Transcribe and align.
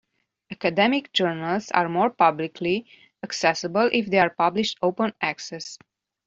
Academic 0.51 1.13
journals 1.13 1.69
are 1.69 1.87
more 1.87 2.09
publicly 2.09 2.87
accessible 3.21 3.87
if 3.93 4.07
they 4.09 4.17
are 4.17 4.31
published 4.31 4.79
open 4.81 5.13
access. 5.21 5.77